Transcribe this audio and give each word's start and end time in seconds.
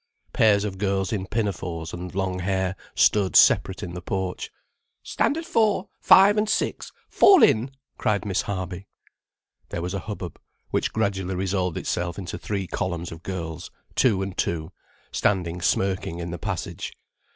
Pairs 0.33 0.63
of 0.63 0.79
girls 0.79 1.13
in 1.13 1.27
pinafores 1.27 1.93
and 1.93 2.15
long 2.15 2.39
hair 2.39 2.75
stood 2.95 3.35
separate 3.35 3.83
in 3.83 3.93
the 3.93 4.01
porch. 4.01 4.49
"Standard 5.03 5.45
Four, 5.45 5.89
Five, 5.99 6.37
and 6.37 6.49
Six—fall 6.49 7.43
in," 7.43 7.69
cried 7.99 8.25
Miss 8.25 8.41
Harby. 8.41 8.87
There 9.69 9.83
was 9.83 9.93
a 9.93 9.99
hubbub, 9.99 10.39
which 10.71 10.91
gradually 10.91 11.35
resolved 11.35 11.77
itself 11.77 12.17
into 12.17 12.39
three 12.39 12.65
columns 12.65 13.11
of 13.11 13.21
girls, 13.21 13.69
two 13.93 14.23
and 14.23 14.35
two, 14.35 14.71
standing 15.11 15.61
smirking 15.61 16.17
in 16.17 16.31
the 16.31 16.39
passage. 16.39 16.93